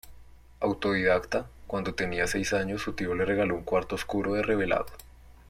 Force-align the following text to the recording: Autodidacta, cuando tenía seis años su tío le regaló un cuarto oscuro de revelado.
Autodidacta, 0.61 1.45
cuando 1.67 1.93
tenía 1.93 2.25
seis 2.25 2.53
años 2.53 2.81
su 2.81 2.93
tío 2.93 3.13
le 3.13 3.23
regaló 3.23 3.53
un 3.53 3.61
cuarto 3.63 3.93
oscuro 3.93 4.33
de 4.33 4.41
revelado. 4.41 4.87